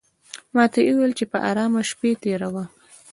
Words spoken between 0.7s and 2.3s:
یې وویل چې په آرامه شپې